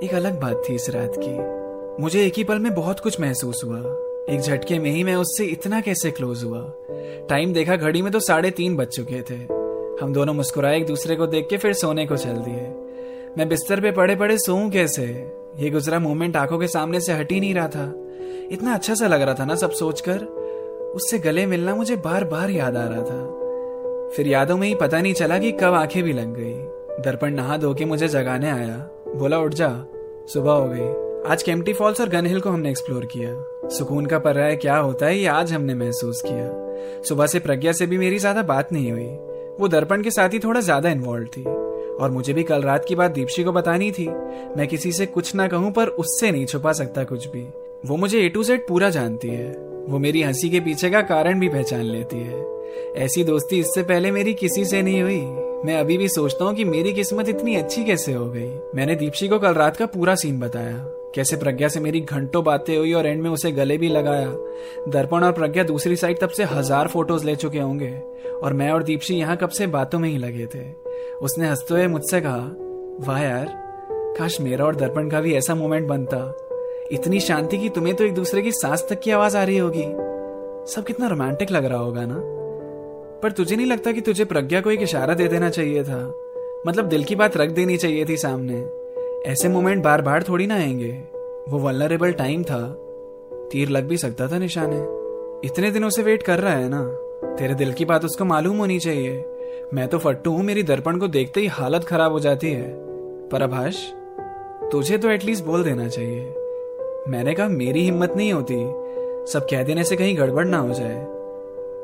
एक 0.06 0.14
अलग 0.14 0.40
बात 0.40 0.62
थी 0.70 0.76
इस 0.76 0.90
रात 0.90 1.14
की। 1.18 2.04
मुझे 2.04 2.26
एक 2.26 2.34
ही 2.38 2.44
पल 2.44 2.60
में 2.60 2.76
बहुत 2.76 3.00
कुछ 3.00 3.20
महसूस 3.20 3.62
हुआ। 3.66 3.78
एक 4.30 4.40
झटके 4.40 4.80
में 4.80 4.90
ही 4.92 5.04
मैं 5.04 5.16
उससे 5.16 5.46
इतना 5.46 5.82
कैसे 5.82 6.12
क्लोज 6.12 6.44
हुआ? 6.44 6.62
टाइम 7.30 7.54
देखा 7.54 7.76
घड़ी 7.76 8.02
में 8.02 8.12
तो 8.12 8.20
साढ़े 8.20 8.52
तीन 8.52 8.78
बज 8.78 8.88
चुके 8.88 9.22
थे। 9.22 9.36
हम 10.02 10.14
दोनों 10.14 10.34
मुस्कुराए 10.34 10.78
एक 10.78 10.86
दूसरे 10.86 11.16
को 11.16 11.28
देख 11.28 11.48
के 11.50 11.58
फिर 11.58 11.74
सोने 11.74 12.06
को 12.06 12.18
चल 12.18 12.34
दिए। 12.34 12.68
मैं 13.38 13.50
बिस्तर 13.50 13.82
पे 13.82 13.92
पड़े 13.92 14.16
पड़े 14.16 14.38
सोऊं 14.38 14.70
कैसे? 14.70 15.06
ये 15.58 15.70
गुजरा 15.70 16.00
मोमेंट 16.00 16.38
आँखों 16.38 16.60
के 16.60 16.68
सामने 16.68 17.00
से 17.00 17.14
हट 17.14 17.32
ही 17.32 17.40
नहीं 17.40 17.54
रहा 17.54 17.68
था। 17.68 17.94
इतना 18.52 18.74
अच्छा 18.74 18.94
सा 18.94 19.08
लग 19.08 19.22
रहा 19.22 19.34
था 19.34 19.46
ना 19.46 19.56
सब 19.56 19.72
सोचकर। 19.72 20.24
उससे 20.96 21.20
गले 21.20 21.46
मिलना 21.46 21.76
मुझे 21.76 21.96
बार 21.96 22.24
बार 22.24 22.50
याद 22.50 22.78
आ 22.78 22.88
रहा 22.88 23.02
था। 23.02 23.34
फिर 24.16 24.28
यादों 24.28 24.58
में 24.58 24.68
ही 24.68 24.76
पता 24.76 25.02
नहीं 25.02 25.14
चला 25.14 25.38
कि 25.38 25.52
कब 25.52 25.74
आँखें 25.74 26.04
भी 26.04 26.14
लग 26.14 26.36
गई। 26.38 26.77
दर्पण 27.06 27.34
नहा 27.34 27.58
धो 27.58 27.74
के 27.74 27.86
मुझे 27.86 28.08
जगाने 28.08 28.50
आया। 28.50 28.78
बोला, 29.16 29.40
उठ 29.40 29.54
जा। 29.54 29.86
सुबह 30.34 30.52
हो 30.52 30.68
गई। 30.70 31.30
आज 31.32 31.44
केम्प्टी 31.44 31.74
फॉल्स 31.74 32.02
और 32.02 32.10
गन 32.10 32.26
हिल 32.26 32.40
को 32.40 32.50
हमने 32.50 32.70
एक्सप्लोर 32.70 33.06
किया। 33.06 33.70
सुकून 33.70 34.06
का 34.06 34.20
पर्याय 34.20 34.56
क्या 34.56 34.78
होता 34.78 35.06
है, 35.06 35.18
ये 35.20 35.28
आज 35.28 35.54
हमने 35.54 35.76
महसूस 35.76 36.22
किया। 36.26 37.04
सुबह 37.04 37.28
से 37.28 37.40
प्रज्ञा 37.40 37.72
से 37.72 37.86
भी 37.86 37.98
मेरी 37.98 38.20
ज़्यादा 38.20 38.42
बात 38.42 38.74
नहीं 38.74 38.92
हुई। 38.92 39.06
वो 39.60 39.68
दर्पण 39.68 40.02
के 40.02 40.12
साथ 40.12 40.30
ही 40.30 40.40
थोड़ा 40.40 40.60
ज़्यादा 40.60 40.90
इन्वॉल्व 40.90 41.28
थी। 41.28 41.44
और 41.96 42.12
मुझे 42.12 42.34
भी 42.34 42.44
कल 42.44 42.62
रात 42.62 42.86
की 42.86 42.96
बात 42.96 43.12
दीपशी 43.12 43.44
को 43.44 43.52
बतानी 43.52 43.92
थी। 43.92 44.08
मैं 44.58 44.68
किसी 44.68 44.92
से 44.92 45.06
कुछ 45.06 45.36
ना 45.36 45.48
कहूँ, 45.48 45.72
पर 45.72 45.88
उससे 45.88 46.32
नहीं 46.32 46.46
छुपा 46.46 46.72
सकता 46.72 47.04
कुछ 47.04 47.28
भी। 47.28 47.48
वो 47.86 47.98
मुझे 47.98 48.26
ए 48.26 48.30
टू 48.30 48.44
जेड 48.44 48.68
पूरा 48.68 48.90
जानती 48.90 49.28
है। 49.28 49.52
वो 49.88 50.00
मेरी 50.00 50.22
हँसी 50.22 50.50
के 50.50 50.60
पीछे 50.60 50.90
का 50.90 51.02
कारण 51.02 51.40
भी 51.40 51.50
पहचान 51.50 51.82
लेती 51.82 52.18
है। 52.18 52.46
ऐसी 52.96 53.24
दोस्ती 53.24 53.60
इससे 53.60 53.84
पहले 53.84 54.12
मेरी 54.12 54.34
किसी 54.34 54.66
से 54.66 54.82
नहीं 54.82 55.02
हुई। 55.02 55.47
मैं 55.66 55.80
अभी 55.80 55.98
भी 55.98 56.08
सोचता 56.08 56.46
हूँ 56.46 56.54
कि 56.54 56.64
मेरी 56.64 56.94
किस्मत 56.94 57.30
इतनी 57.30 57.56
अच्छी 57.56 57.84
कैसे 57.84 58.14
हो 58.14 58.30
गई। 58.30 58.50
मैंने 58.76 58.96
दीपशी 58.96 59.28
को 59.28 59.40
कल 59.40 59.54
रात 59.54 59.78
का 59.78 59.86
पूरा 59.86 60.16
सीन 60.16 60.40
बताया। 60.40 60.78
कैसे 61.16 61.38
प्रज्ञा 61.38 61.68
से 61.68 61.80
मेरी 61.80 62.02
घंटों 62.02 62.44
बातें 62.44 62.78
हुई 62.78 62.94
और 62.94 63.06
एंड 63.06 63.22
में 63.22 63.30
उसे 63.30 63.52
गले 63.52 63.78
भी 63.78 63.90
लगाया। 63.90 64.28
दर्पण 64.90 65.24
और 65.24 65.32
प्रज्ञा 65.32 65.64
दूसरी 65.64 65.96
साइड 65.96 66.20
तब 66.20 66.30
से 66.30 66.44
हज़ार 66.44 66.88
फ़ोटोज़ 66.88 67.26
ले 67.26 67.36
चुके 67.36 67.60
होंगे। 67.60 68.02
और 68.44 68.54
मैं 68.54 68.72
और 68.72 68.84
दीपशी 68.84 69.16
यहाँ 69.16 69.38
कब 69.38 69.50
से 69.50 69.68
बातों 69.68 70.00
में 70.00 70.10
ही 70.10 70.18
लगे 70.18 70.46
थे। 70.46 70.72
उसने 71.22 71.48
हँसते 71.48 71.74
हुए 71.74 71.88
मुझसे 71.88 72.22
कहा, 72.22 72.52
वाह 73.08 73.22
यार, 73.22 73.48
काश 73.92 74.42
मेरा 74.42 74.66
और 74.66 74.76
दर्पण 74.76 75.10
का 75.10 75.22
भी 75.22 75.34
ऐसा 75.34 75.56
मोमेंट 75.56 75.88
बनता। 75.88 76.38
इतनी 76.92 77.20
शांति 77.20 77.58
की 77.58 77.70
तुम्हें 77.70 77.96
तो 77.96 78.04
एक 78.04 78.14
दूसरे 78.14 78.42
की 78.42 78.52
सांस 78.52 78.88
तक 78.90 79.00
की 79.00 79.12
आवाज़ 79.12 79.38
आ 79.38 79.44
रही 79.44 79.58
होगी। 79.58 79.86
सब 80.72 80.84
कितना 80.88 81.08
रोमांटिक 81.08 81.52
लग 81.52 81.66
रहा 81.66 81.80
होगा 81.80 82.06
ना? 82.06 82.47
पर 83.24 83.32
तुझे 83.32 83.56
नहीं 83.56 83.66
लगता 83.66 83.92
कि 83.92 84.02
तुझे 84.02 84.26
प्रज्ञा 84.26 84.62
को 84.62 84.72
एक 84.72 84.82
इशारा 84.82 85.14
दे 85.14 85.28
देना 85.28 85.50
चाहिए 85.50 85.84
था? 85.84 86.14
मतलब 86.68 86.86
दिल 86.86 87.04
की 87.04 87.16
बात 87.16 87.38
रख 87.38 87.50
देनी 87.50 87.78
चाहिए 87.78 88.06
थी 88.06 88.18
सामने। 88.18 88.70
ऐसे 89.32 89.50
मोमेंट 89.50 89.84
बार 89.84 90.02
बार 90.02 90.24
थोड़ी 90.24 90.48
ना 90.48 90.56
आएँगे। 90.56 91.04
वो 91.50 91.60
वल्नरेबल 91.60 92.12
टाइम 92.12 92.44
था। 92.44 92.78
तीर 93.52 93.70
लग 93.70 93.84
भी 93.84 93.98
सकता 93.98 94.28
था 94.28 94.38
निशाने। 94.38 94.78
इतने 95.48 95.72
दिनों 95.72 95.90
से 95.90 96.04
वेट 96.04 96.24
कर 96.24 96.40
रहा 96.40 96.54
है 96.54 96.70
ना? 96.70 96.84
तेरे 97.36 97.54
दिल 97.54 97.74
की 97.74 97.86
बात 97.86 98.06
उसको 98.06 98.26
मालूम 98.26 98.58
होनी 98.58 98.80
चाहिए। 98.80 99.26
मैं 99.74 99.88
तो 99.88 99.98
फट्टू 99.98 100.32
हूँ, 100.32 100.44
मेरी 100.44 100.64
दर्पण 100.64 100.98
को 100.98 101.08
देखते 101.08 101.42
ही 101.42 101.48
हालत 101.48 101.84
खराब 101.84 102.12
हो 102.12 102.20
जाती 102.20 102.52
है। 102.52 102.76
पर 103.30 103.42
अभाष 103.42 103.76
तुझे 104.72 104.98
तो 104.98 105.10
एटलीस्ट 105.10 105.46
बोल 105.46 105.64
देना 105.64 105.88
चाहिए। 105.88 106.34
मैंने 107.10 107.34
कहा, 107.34 107.48
मेरी 107.48 107.82
हिम्मत 107.82 108.14
नहीं 108.18 108.34
होती। 108.34 108.56
सब 109.32 109.48
कह 109.52 109.64
देने 109.64 109.84
से 109.84 109.96
कहीं 109.96 110.18
गड़बड़ 110.18 110.46
ना 110.46 110.58
हो 110.58 110.74
जाए। 110.74 111.17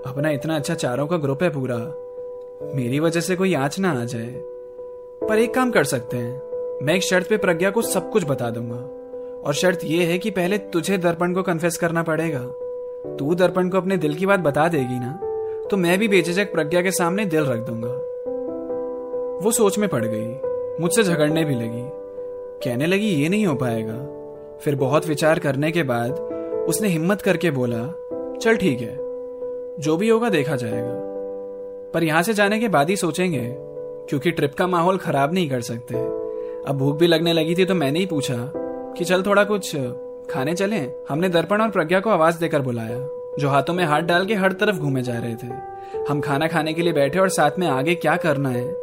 अपना 0.05 0.29
इतना 0.29 0.55
अच्छा 0.55 0.75
चारों 0.75 1.07
का 1.07 1.17
ग्रुप 1.17 1.43
है 1.43 1.49
पूरा। 1.49 1.77
मेरी 2.75 2.99
वजह 2.99 3.19
से 3.19 3.35
कोई 3.35 3.53
आँच 3.53 3.79
ना 3.79 4.01
आ 4.01 4.05
जाए। 4.05 4.41
पर 5.29 5.37
एक 5.37 5.53
काम 5.53 5.71
कर 5.71 5.83
सकते 5.83 6.17
हैं। 6.17 6.41
मैं 6.85 6.95
एक 6.95 7.03
शर्त 7.03 7.29
पे 7.29 7.37
प्रज्ञा 7.37 7.69
को 7.69 7.81
सब 7.81 8.11
कुछ 8.11 8.25
बता 8.25 8.49
दूँगा। 8.49 9.03
और 9.47 9.53
शर्त 9.53 9.79
यह 9.83 10.07
है 10.07 10.19
कि 10.19 10.31
पहले 10.31 10.57
तुझे 10.57 10.97
दर्पण 10.97 11.33
को 11.33 11.43
कन्फेस 11.43 11.77
करना 11.77 12.03
पड़ेगा। 12.03 12.43
तू 13.15 13.35
दर्पण 13.35 13.69
को 13.69 13.77
अपने 13.77 13.97
दिल 13.97 14.15
की 14.15 14.25
बात 14.25 14.39
बता 14.39 14.67
देगी 14.67 14.99
ना? 14.99 15.19
तो 15.71 15.77
मैं 15.77 15.99
भी 15.99 16.07
बेचेजक 16.07 16.51
प्रज्ञा 16.51 16.81
के 16.81 16.91
सामने 16.91 17.25
दिल 17.25 17.45
रख 17.45 17.59
दूँगा। 17.59 17.91
वो 19.45 19.51
सोच 19.51 19.77
में 19.77 19.89
पड़ 19.89 20.05
गई। 20.05 20.37
मुझसे 20.81 21.03
झगड़ने 21.03 21.45
भी 21.45 21.55
लगी। 21.55 21.89
कहने 22.69 22.85
लगी, 22.85 23.07
ये 23.07 23.29
नहीं 23.29 23.45
हो 23.45 23.55
पाएगा। 23.55 24.07
फिर 24.61 24.75
बहुत 24.75 25.07
विचार 25.07 25.39
करने 25.39 25.71
के 25.71 25.83
बाद 25.83 26.11
उसने 26.67 26.87
हिम्मत 26.87 27.21
करके 27.21 27.51
बोला, 27.51 27.93
चल 28.41 28.57
ठीक 28.57 28.81
है। 28.81 29.02
जो 29.79 29.97
भी 29.97 30.09
होगा 30.09 30.29
देखा 30.29 30.55
जाएगा। 30.55 30.93
पर 31.93 32.03
यहाँ 32.03 32.21
से 32.23 32.33
जाने 32.33 32.59
के 32.59 32.67
बाद 32.67 32.89
ही 32.89 32.95
सोचेंगे, 32.95 33.55
क्योंकि 34.09 34.31
ट्रिप 34.31 34.53
का 34.53 34.67
माहौल 34.67 34.97
खराब 34.97 35.33
नहीं 35.33 35.49
कर 35.49 35.61
सकते। 35.61 35.95
अब 36.67 36.77
भूख 36.77 36.97
भी 36.97 37.07
लगने 37.07 37.33
लगी 37.33 37.55
थी 37.55 37.65
तो 37.65 37.75
मैंने 37.75 37.99
ही 37.99 38.05
पूछा 38.05 38.35
कि 38.97 39.05
चल 39.05 39.23
थोड़ा 39.23 39.43
कुछ 39.43 39.75
खाने 40.29 40.53
चले? 40.53 40.79
हमने 41.09 41.29
दर्पण 41.29 41.61
और 41.61 41.69
प्रज्ञा 41.69 41.99
को 41.99 42.09
आवाज़ 42.09 42.39
देकर 42.39 42.61
बुलाया, 42.61 42.97
जो 43.39 43.49
हाथों 43.49 43.73
में 43.73 43.83
हाथ 43.85 44.01
डाल 44.01 44.25
के 44.25 44.33
हर 44.33 44.51
तरफ़ 44.51 44.75
घूमे 44.75 45.01
जा 45.01 45.13
रहे 45.13 45.35
थे। 45.35 45.47
हम 46.09 46.21
खाना 46.21 46.47
खाने 46.47 46.73
के 46.73 46.81
लिए 46.81 46.93
बैठे 46.93 47.19
और 47.19 47.29
साथ 47.29 47.59
में 47.59 47.67
आगे 47.67 47.95
क्या 47.95 48.15
करना 48.15 48.49
है, 48.49 48.73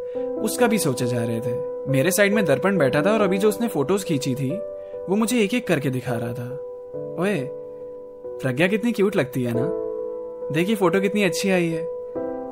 उसका 0.41 0.67
भी 0.67 0.79
सोचे 0.79 1.07
जा 1.07 1.25
रहे 1.25 1.41
थे। 1.41 1.59
मेरे 1.89 2.11
साइड 2.11 2.35
में 2.35 2.45
दर्पण 2.45 2.79
बैठा 2.79 3.03
था 3.03 3.13
और 3.13 3.21
अभी 3.21 3.39
जो 3.39 3.49
उसने 3.49 3.69
फ़ोटोज़ 3.69 4.05
खींची 4.05 4.35
थी, 4.35 4.51
वो 5.09 5.17
मुझे 5.17 5.41
एक 5.41 5.55
एक 5.55 5.67
करके 5.67 5.91
दिखा 5.91 6.15
रहा 6.15 6.33
था। 6.33 6.49
ओए, 7.23 7.37
प्रज्ञा 8.27 8.67
कितनी 8.67 8.93
क्यूट 8.93 9.17
लगती 9.17 9.43
है 9.43 9.53
ना? 9.57 9.80
देखिए, 10.53 10.77
फ़ोटो 10.77 11.01
कितनी 11.01 11.23
अच्छी 11.23 11.51
आई 11.51 11.69
है। 11.69 11.89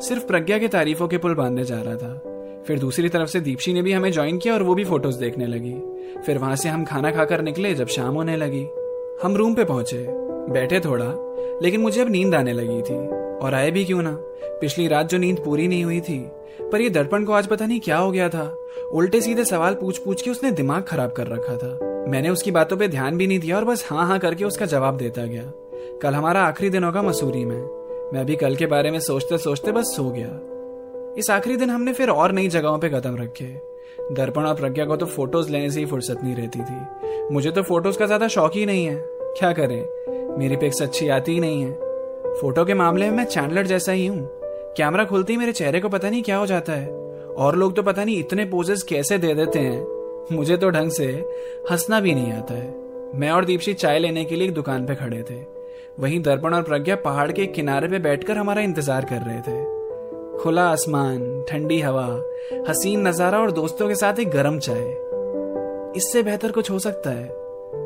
सिर्फ़ 0.00 0.26
प्रज्ञा 0.26 0.58
के 0.58 0.68
तारीफों 0.68 1.08
के 1.08 1.18
पुल 1.18 1.34
बांधने 1.34 1.64
जा 1.64 1.82
रहा 1.82 1.96
था। 1.96 2.22
फिर 2.66 2.78
दूसरी 2.78 3.08
तरफ़ 3.08 3.28
से 3.28 3.40
दीपशी 3.40 3.72
ने 3.72 3.82
भी 3.82 3.92
हमें 3.92 4.12
ज्वाइन 4.12 4.38
किया 4.38 4.54
और 4.54 4.62
वो 4.62 4.74
भी 4.74 4.84
फ़ोटोज़ 4.84 5.20
देखने 5.20 5.46
लगी। 5.46 5.74
फिर 6.26 6.38
वहाँ 6.38 6.56
से 6.56 6.68
हम 6.68 6.84
खाना 6.84 7.10
खाकर 7.10 7.42
निकले, 7.42 7.74
जब 7.74 7.86
शाम 7.86 8.14
होने 8.14 8.36
लगी। 8.36 8.66
हम 9.22 9.36
रूम 9.36 9.54
पे 9.54 9.64
पहुँचे। 9.64 10.06
बैठे 10.52 10.80
थोड़ा, 10.80 11.14
लेकिन 11.62 11.80
मुझे 11.80 12.00
अब 12.00 12.10
नींद 12.10 12.34
आने 12.34 12.52
लगी 12.52 12.82
थी। 12.82 13.08
और 13.36 13.54
आए 13.54 13.70
भी 13.70 13.84
क्यों 13.84 14.02
ना? 14.02 14.18
पिछली 14.44 14.88
रात 14.88 15.08
जो 15.08 15.18
नींद 15.18 15.38
पूरी 15.44 15.68
नहीं 15.68 15.84
हुई 15.84 16.00
थी, 16.00 16.28
पर 16.72 16.80
ये 16.80 16.90
दर्पण 16.90 17.24
को 17.24 17.32
आज 17.32 17.46
पता 17.46 17.66
नहीं 17.66 17.80
क्या 17.80 17.98
हो 17.98 18.10
गया 18.10 18.28
था। 18.28 18.58
उल्टे 18.92 19.20
सीधे 19.20 19.44
सवाल 19.44 19.74
पूछ 19.74 19.98
पूछ 19.98 20.22
के 20.22 20.30
उसने 20.30 20.50
दिमाग 20.50 20.82
खराब 20.82 21.12
कर 21.12 21.26
रखा 21.26 21.56
था। 21.56 21.78
मैंने 22.10 22.28
उसकी 22.28 22.50
बातों 22.50 22.76
पे 22.76 22.88
ध्यान 22.88 23.16
भी 23.16 23.26
नहीं 23.26 23.38
दिया 23.38 23.56
और 23.56 23.64
बस 23.64 23.86
हाँ 23.90 24.06
हाँ 24.06 24.18
करके 24.18 24.44
उसका 24.44 24.66
जवाब 24.66 24.96
देता 24.96 25.24
गया। 25.24 25.52
कल 26.02 26.14
हमारा 26.14 26.42
आखिरी 26.42 26.70
दिन 26.70 26.84
होगा 26.84 27.02
मसूरी 27.02 27.44
में। 27.44 27.77
मैं 28.14 28.20
अभी 28.20 28.36
कल 28.36 28.54
के 28.56 28.66
बारे 28.66 28.90
में 28.90 29.00
सोचते 29.00 29.38
सोचते 29.38 29.72
बस 29.72 29.84
सो 29.84 30.10
गया। 30.10 31.14
इस 31.18 31.30
आखिरी 31.30 31.56
दिन 31.56 31.70
हमने 31.70 31.92
फिर 31.92 32.10
और 32.10 32.32
नई 32.32 32.48
जगहों 32.48 32.78
पे 32.78 32.88
कदम 32.88 33.16
रखे। 33.16 33.44
दर्पण 34.12 34.42
और 34.42 34.54
प्रज्ञा 34.54 34.84
को 34.84 34.96
तो 34.96 35.06
फ़ोटोज़ 35.06 35.50
लेने 35.50 35.70
से 35.70 35.80
ही 35.80 35.86
फुर्सत 35.86 36.18
नहीं 36.24 36.34
रहती 36.34 36.60
थी। 36.60 37.34
मुझे 37.34 37.50
तो 37.50 37.62
फ़ोटोज़ 37.62 37.98
का 37.98 38.06
ज़्यादा 38.06 38.28
शौक 38.28 38.52
ही 38.54 38.66
नहीं 38.66 38.86
है। 38.86 38.96
क्या 39.38 39.52
करें? 39.52 40.36
मेरी 40.38 40.56
पिक्स 40.56 40.82
अच्छी 40.82 41.08
आती 41.08 41.32
ही 41.32 41.40
नहीं 41.40 41.62
है। 41.62 41.72
फ़ोटो 42.34 42.64
के 42.64 42.74
मामले 42.74 43.10
में 43.10 43.16
मैं 43.16 43.24
चैंडलर 43.24 43.66
जैसा 43.66 43.92
ही 43.92 44.06
हूँ। 44.06 44.28
कैमरा 44.76 45.04
खुलते 45.04 45.32
ही 45.32 45.38
मेरे 45.38 45.52
चेहरे 45.52 45.80
को 45.80 45.88
पता 45.88 46.10
नहीं 46.10 46.22
क्या 46.22 46.36
हो 46.36 46.46
जाता 46.46 46.72
है। 46.72 46.88
और 47.36 47.56
लोग 47.56 47.76
तो 47.76 47.82
पता 47.82 48.04
नहीं 48.04 48.18
इतने 48.18 48.44
पोजेस 48.44 48.82
कैसे 48.82 49.18
दे 49.18 49.34
देते 49.34 49.58
हैं। 49.58 50.36
मुझे 50.36 50.56
तो 50.56 50.70
ढंग 50.70 50.90
से 50.90 51.06
हंसना 51.70 52.00
भी 52.00 52.14
नहीं 52.14 52.32
आता 52.32 52.54
है। 52.54 52.74
मैं 53.14 53.30
और 53.30 53.44
दीपशी 53.44 53.74
चाय 53.74 53.98
लेने 53.98 54.24
के 54.24 54.36
लिए 54.36 54.48
एक 54.48 54.54
दुकान 54.54 54.86
पे 54.86 54.94
खड़े 54.94 55.22
थे। 55.22 55.57
वहीं 55.98 56.20
दर्पण 56.22 56.54
और 56.54 56.62
प्रज्ञा 56.62 56.96
पहाड़ 56.96 57.30
के 57.32 57.46
किनारे 57.46 57.88
पे 57.88 57.98
बैठकर 57.98 58.36
हमारा 58.36 58.62
इंतज़ार 58.62 59.04
कर 59.04 59.22
रहे 59.22 59.38
थे। 59.38 60.42
खुला 60.42 60.64
आसमान, 60.64 61.44
ठंडी 61.48 61.80
हवा, 61.80 62.06
हसीन 62.68 63.06
नज़ारा 63.08 63.38
और 63.38 63.50
दोस्तों 63.50 63.88
के 63.88 63.94
साथ 63.94 64.18
एक 64.20 64.28
गर्म 64.30 64.58
चाय। 64.58 64.82
इससे 65.96 66.22
बेहतर 66.22 66.52
कुछ 66.52 66.70
हो 66.70 66.78
सकता 66.78 67.10
है, 67.10 67.28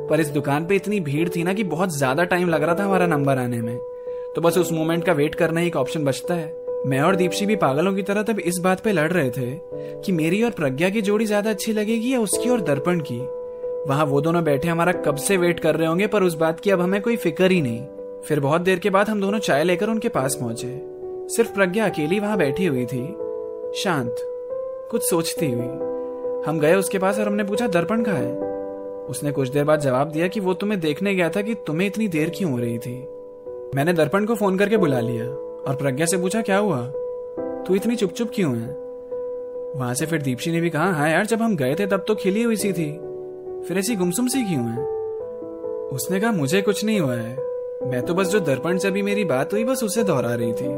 पर 0.08 0.20
इस 0.20 0.28
दुकान 0.28 0.66
पे 0.66 0.76
इतनी 0.76 0.98
भीड़ 1.00 1.28
थी 1.28 1.44
ना 1.44 1.54
कि 1.54 1.64
बहुत 1.64 1.96
ज़्यादा 1.96 2.24
टाइम 2.24 2.48
लग 2.48 2.62
रहा 2.62 2.74
था 2.74 2.84
हमारा 2.84 3.06
नंबर 3.06 3.38
आने 3.38 3.60
में। 3.60 3.76
तो 4.34 4.40
बस 4.40 4.58
उस 4.58 4.72
मोमेंट 4.72 5.04
का 5.04 5.12
वेट 5.12 5.34
करना 5.34 5.60
ही 5.60 5.66
एक 5.66 5.76
ऑप्शन 5.76 6.04
बचता 6.04 6.34
है। 6.34 6.52
मैं 6.86 7.00
और 7.00 7.16
दीपशी 7.16 7.46
भी 7.46 7.56
पागलों 7.56 7.94
की 7.94 8.02
तरह 8.02 8.22
तब 8.22 8.40
इस 8.40 8.58
बात 8.58 8.80
पे 8.80 8.92
लड़ 8.92 9.10
रहे 9.12 9.30
थे 9.30 9.50
कि 10.02 10.12
मेरी 10.12 10.42
और 10.42 10.50
प्रज्ञा 10.50 10.90
की 10.90 11.02
जोड़ी 11.02 11.26
ज़्यादा 11.26 11.50
अच्छी 11.50 11.72
लगेगी 11.72 12.12
या 12.12 12.20
उसकी 12.20 12.50
और 12.50 12.60
दर्पण 12.60 13.00
की। 13.00 13.20
वहाँ 13.88 14.04
वो 14.04 14.20
दोनों 14.20 14.44
बैठे 14.44 14.68
हमारा 14.68 14.92
कब 15.02 15.16
से 15.16 15.36
वेट 15.36 15.60
कर 15.60 15.76
रहे 15.76 15.88
होंगे 15.88 16.06
पर 16.06 16.22
उस 16.22 16.34
बात 16.34 16.60
की 16.60 16.70
अब 16.70 16.80
हमें 16.80 17.00
कोई 17.02 17.16
फ़िक्र 17.16 17.50
ही 17.50 17.60
नहीं। 17.62 17.80
फिर 18.28 18.40
बहुत 18.40 18.60
देर 18.60 18.78
के 18.78 18.90
बाद 18.90 19.08
हम 19.08 19.20
दोनों 19.20 19.38
चाय 19.38 19.64
लेकर 19.64 19.88
उनके 19.88 20.08
पास 20.08 20.34
पहुँचे। 20.34 20.80
सिर्फ़ 21.34 21.54
प्रज्ञा 21.54 21.88
अकेली 21.88 22.20
वहाँ 22.20 22.36
बैठी 22.36 22.66
हुई 22.66 22.86
थी। 22.86 23.16
शांत, 23.76 24.16
कुछ 24.90 25.02
सोचती 25.02 25.50
हुई। 25.50 25.68
हम 26.46 26.58
गए 26.60 26.74
उसके 26.74 26.98
पास 26.98 27.18
और 27.18 27.26
हमने 27.26 27.44
पूछा, 27.44 27.66
दर्पण 27.66 28.02
कहा 28.02 28.14
है? 28.14 28.36
उसने 29.06 29.32
कुछ 29.32 29.48
देर 29.48 29.64
बाद 29.64 29.80
जवाब 29.80 30.10
दिया 30.10 30.28
कि 30.28 30.40
वो 30.40 30.54
तुम्हें 30.54 30.80
देखने 30.80 31.14
गया 31.14 31.28
था 31.28 31.42
कि 31.42 31.54
तुम्हें 31.54 31.86
इतनी 31.86 32.08
देर 32.08 32.30
क्यों 32.30 32.52
हो 32.52 32.58
रही 32.58 32.78
थी। 32.78 33.08
मैंने 33.74 33.92
दर्पण 33.92 34.24
को 34.24 34.34
फ़ोन 34.34 34.58
करके 34.58 34.76
बुला 34.76 35.00
लिया 35.00 35.24
और 35.68 35.76
प्रज्ञा 35.76 36.06
से 36.06 36.16
पूछा, 36.16 36.42
क्या 36.42 36.58
हुआ? 36.58 36.86
तू 37.66 37.74
इतनी 37.74 37.96
चुप 37.96 38.10
चुप 38.10 38.30
क्यों 38.34 38.56
है? 38.56 38.76
वहाँ 39.76 39.94
से 39.94 40.06
फिर 40.06 40.22
दीपशी 40.22 40.52
ने 40.52 40.60
भी 40.60 40.70
कहा 40.70 40.92
हाँ 40.92 41.10
यार, 41.10 41.26
जब 41.26 41.42
हम 41.42 41.56
गए 41.56 41.74
थे 41.74 41.86
तब 41.86 42.04
तो 42.08 42.14
खिली 42.14 42.42
हुई 42.42 42.56
सी 42.56 42.72
थी। 42.72 42.92
फिर 43.68 43.78
ऐसी 43.78 43.96
गुमसुम 43.96 44.26
सी 44.26 44.42
क्यों 44.44 44.64
है? 44.64 44.86
उसने 45.88 46.20
कहा, 46.20 46.32
मुझे 46.32 46.62
कुछ 46.62 46.84
नहीं 46.84 47.00
हुआ 47.00 47.14
है। 47.14 47.51
मैं 47.82 48.02
तो 48.06 48.14
बस 48.14 48.28
जो 48.28 48.40
दर्पण 48.40 48.78
से 48.78 48.88
अभी 48.88 49.02
मेरी 49.02 49.24
बात 49.24 49.52
हुई, 49.52 49.64
बस 49.64 49.82
उसे 49.84 50.04
दोहरा 50.04 50.34
रही 50.34 50.52
थी। 50.52 50.68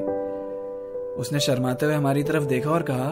उसने 1.14 1.40
शर्माते 1.40 1.86
हुए 1.86 1.94
हमारी 1.94 2.22
तरफ़ 2.22 2.44
देखा 2.44 2.70
और 2.70 2.82
कहा, 2.82 3.10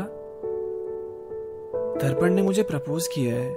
दर्पण 1.98 2.34
ने 2.34 2.42
मुझे 2.42 2.62
प्रपोज 2.62 3.06
किया 3.06 3.34
है, 3.34 3.50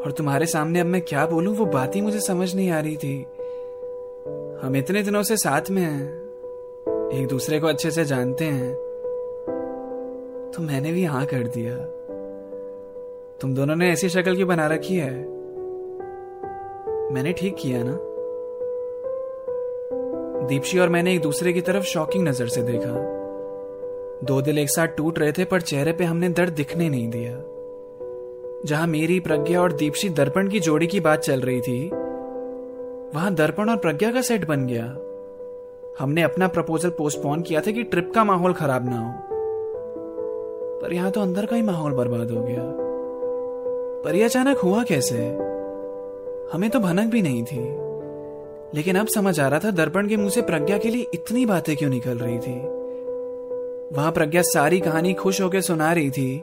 और 0.00 0.14
तुम्हारे 0.18 0.46
सामने 0.46 0.80
अब 0.80 0.86
मैं 0.86 1.00
क्या 1.02 1.26
बोलूँ, 1.26 1.54
वो 1.56 1.66
बात 1.66 1.96
ही 1.96 2.00
मुझे 2.00 2.20
समझ 2.20 2.54
नहीं 2.54 2.70
आ 2.70 2.80
रही 2.80 2.96
थी। 2.96 3.26
हम 4.62 4.76
इतने 4.76 5.02
दिनों 5.02 5.22
से 5.22 5.36
साथ 5.36 5.70
में 5.70 5.82
हैं, 5.82 6.06
एक 7.12 7.26
दूसरे 7.28 7.60
को 7.60 7.66
अच्छे 7.66 7.90
से 7.90 8.04
जानते 8.04 8.44
हैं 8.44 8.74
तो 10.50 10.62
मैंने 10.62 10.92
भी 10.92 11.04
हाँ 11.04 11.24
कर 11.26 11.46
दिया। 11.48 11.76
तुम 13.40 13.54
दोनों 13.54 13.76
ने 13.76 13.90
ऐसी 13.92 14.08
शक्ल 14.08 14.36
की 14.36 14.44
बना 14.44 14.66
रखी 14.66 14.96
है? 14.96 15.12
मैंने 17.12 17.32
ठीक 17.32 17.56
किया 17.58 17.82
ना? 17.82 17.98
दीपशी 20.48 20.78
और 20.78 20.88
मैंने 20.88 21.14
एक 21.14 21.22
दूसरे 21.22 21.52
की 21.52 21.60
तरफ़ 21.60 21.84
शॉकिंग 21.84 22.28
नज़र 22.28 22.46
से 22.46 22.62
देखा। 22.62 22.92
दो 24.24 24.42
दिल 24.42 24.58
एक 24.58 24.70
साथ 24.70 24.86
टूट 24.86 25.18
रहे 25.18 25.32
थे, 25.32 25.44
पर 25.44 25.60
चेहरे 25.60 25.92
पे 25.92 26.04
हमने 26.04 26.28
दर्द 26.28 26.52
दिखने 26.52 26.88
नहीं 26.88 27.08
दिया। 27.10 27.32
जहाँ 28.66 28.86
मेरी 28.86 29.20
प्रज्ञा 29.20 29.62
और 29.62 29.72
दीपशी 29.72 30.08
दर्पण 30.08 30.48
की 30.48 30.60
जोड़ी 30.60 30.86
की 30.86 31.00
बात 31.00 31.20
चल 31.20 31.40
रही 31.40 31.60
थी, 31.60 31.88
वहाँ 33.14 33.34
दर्पण 33.34 33.70
और 33.70 33.76
प्रज्ञा 33.76 34.12
का 34.12 34.20
सेट 34.20 34.48
बन 34.48 34.66
गया। 34.66 34.84
हमने 35.98 36.22
अपना 36.22 36.48
प्रपोजल 36.48 36.90
पोस्टपोन 36.90 37.42
किया 37.42 37.60
था 37.60 37.70
कि 37.70 37.82
ट्रिप 37.82 38.12
का 38.14 38.24
माहौल 38.24 38.52
खराब 38.52 38.88
ना 38.90 38.98
हो। 38.98 39.12
पर 40.82 40.92
यहाँ 40.92 41.10
तो 41.10 41.20
अंदर 41.20 41.46
का 41.46 41.56
ही 41.56 41.62
माहौल 41.62 41.92
बर्बाद 41.92 42.30
हो 42.30 42.42
गया। 42.42 42.62
पर 44.04 44.14
यह 44.14 44.24
अचानक 44.24 44.58
हुआ 44.58 44.82
कैसे? 44.82 45.16
हमें 46.52 46.70
तो 46.70 46.80
भनक 46.80 47.10
भी 47.10 47.22
नहीं 47.22 47.44
थी। 47.44 47.89
लेकिन 48.74 48.96
अब 48.96 49.06
समझ 49.06 49.40
आ 49.40 49.48
रहा 49.48 49.58
था 49.58 49.70
दर्पण 49.70 50.08
के 50.08 50.16
मुँह 50.16 50.30
से 50.30 50.42
प्रज्ञा 50.42 50.78
के 50.78 50.90
लिए 50.90 51.06
इतनी 51.14 51.46
बातें 51.46 51.76
क्यों 51.76 51.90
निकल 51.90 52.18
रही 52.18 52.38
थी। 52.38 52.80
वहाँ 53.96 54.12
प्रज्ञा 54.12 54.42
सारी 54.42 54.80
कहानी 54.80 55.14
खुश 55.14 55.40
होकर 55.40 55.60
सुना 55.60 55.92
रही 55.92 56.10
थी 56.10 56.42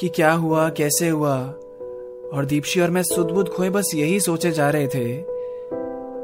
कि 0.00 0.08
क्या 0.08 0.32
हुआ, 0.32 0.68
कैसे 0.68 1.08
हुआ। 1.08 1.38
और 2.34 2.44
दीपशी 2.44 2.80
और 2.80 2.90
मैं 2.90 3.02
सुध 3.02 3.30
बुद्ध 3.30 3.50
खोए 3.50 3.70
बस 3.70 3.90
यही 3.94 4.20
सोचे 4.20 4.50
जा 4.50 4.70
रहे 4.70 4.86
थे 4.86 5.24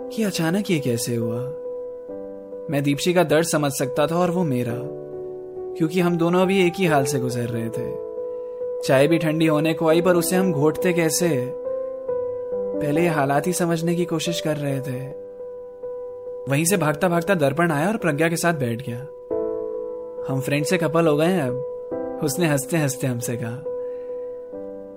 कि 0.08 0.23
अचानक 0.23 0.70
ये 0.70 0.78
कैसे 0.78 1.16
हुआ। 1.16 1.40
मैं 2.70 2.82
दीपशी 2.82 3.14
का 3.14 3.23
दर्द 3.23 3.46
समझ 3.46 3.73
सकता 3.73 4.06
था 4.06 4.16
और 4.16 4.30
वो 4.30 4.44
मेरा, 4.44 4.75
क्योंकि 5.78 6.00
हम 6.00 6.18
दोनों 6.18 6.42
अभी 6.42 6.66
एक 6.66 6.73
ही 6.78 6.87
हाल 6.87 7.04
से 7.04 7.18
गुजर 7.18 7.49
रहे 7.49 7.68
थे। 7.68 8.04
चाय 8.82 9.06
भी 9.06 9.18
ठंडी 9.18 9.46
होने 9.46 9.75
को 9.75 9.88
आई, 9.88 10.00
पर 10.00 10.16
उसे 10.16 10.37
हम 10.37 10.52
घोटते 10.52 10.92
कैसे? 10.92 11.52
पहले 12.82 13.00
ये 13.00 13.08
हालात 13.08 13.46
ही 13.46 13.52
समझने 13.52 13.94
की 13.94 14.04
कोशिश 14.04 14.40
कर 14.40 14.56
रहे 14.56 14.80
थे। 14.80 15.24
वहीं 16.48 16.64
से 16.64 16.76
भागता 16.76 17.08
भागता 17.08 17.34
दर्पण 17.34 17.70
आया 17.70 17.88
और 17.88 17.96
प्रज्ञा 17.96 18.28
के 18.28 18.36
साथ 18.36 18.54
बैठ 18.54 18.82
गया। 18.88 19.00
हम 20.28 20.40
फ्रेंड 20.40 20.64
से 20.64 20.78
कपल 20.78 21.06
हो 21.06 21.16
गए 21.16 21.26
हैं 21.26 21.42
अब। 21.42 21.70
उसने 22.24 22.46
हँसते 22.46 22.76
हँसते 22.76 23.06
हमसे 23.06 23.36
कहा, 23.36 23.64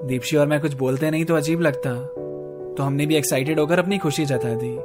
दीपशी, 0.08 0.38
और 0.38 0.48
मैं 0.48 0.62
कुछ 0.62 0.74
बोलते 0.74 1.12
नहीं 1.12 1.26
तो 1.26 1.36
अजीब 1.36 1.62
लगता। 1.62 1.96
तो 2.78 2.84
हमने 2.84 3.06
भी 3.06 3.16
एक्साइटेड 3.16 3.60
होकर 3.60 3.80
अपनी 3.80 3.98
खुशी 3.98 4.26
जता 4.26 4.54
दी। 4.54 4.78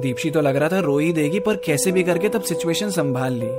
दीपशी 0.00 0.30
तो 0.30 0.40
लग 0.40 0.56
रहा 0.56 0.68
था 0.68 0.80
रो 0.80 0.98
ही 0.98 1.12
देगी, 1.12 1.40
पर 1.40 1.56
कैसे 1.56 1.92
भी 1.92 2.02
करके 2.02 2.28
तब 2.28 2.40
सिचुएशन 2.40 2.90
संभाल 2.90 3.32
ली। 3.32 3.50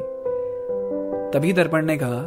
तभी 1.33 1.53
दर्पण 1.53 1.85
ने 1.85 1.97
कहा, 1.97 2.19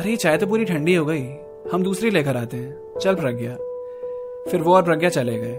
अरे, 0.00 0.16
चाय 0.16 0.38
तो 0.38 0.46
पूरी 0.46 0.64
ठंडी 0.64 0.94
हो 0.94 1.04
गई। 1.04 1.24
हम 1.72 1.82
दूसरी 1.82 2.10
लेकर 2.10 2.36
आते 2.36 2.56
हैं। 2.56 2.98
चल 3.00 3.14
प्रज्ञा। 3.14 3.54
फिर 4.50 4.60
वो 4.62 4.74
और 4.76 4.82
प्रज्ञा 4.82 5.08
चले 5.08 5.38
गए। 5.38 5.56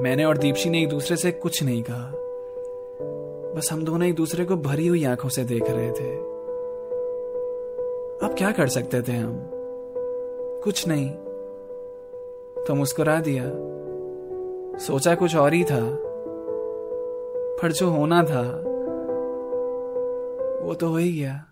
मैंने 0.00 0.24
और 0.24 0.38
दीपशी 0.38 0.70
ने 0.70 0.82
एक 0.82 0.88
दूसरे 0.88 1.16
से 1.16 1.32
कुछ 1.32 1.62
नहीं 1.62 1.82
कहा। 1.82 2.23
बस 3.54 3.68
हम 3.72 3.84
दोनों 3.84 4.08
एक 4.08 4.14
दूसरे 4.14 4.44
को 4.44 4.56
भरी 4.56 4.86
हुई 4.86 5.04
आँखों 5.04 5.28
से 5.28 5.44
देख 5.44 5.64
रहे 5.70 5.92
थे। 5.92 6.16
अब 8.26 8.34
क्या 8.38 8.52
कर 8.52 8.66
सकते 8.68 9.02
थे 9.02 9.12
हम? 9.12 9.50
कुछ 10.64 10.88
नहीं। 10.88 11.10
तो 12.64 12.74
मुस्कुरा 12.74 13.20
दिया। 13.20 13.44
सोचा 14.78 15.14
कुछ 15.14 15.36
और 15.36 15.52
ही 15.52 15.64
था। 15.64 15.96
पर 17.62 17.72
जो 17.72 17.90
होना 17.90 18.22
था, 18.22 18.42
वो 20.66 20.74
तो 20.74 20.88
हो 20.88 20.96
ही 20.96 21.12
गया। 21.12 21.44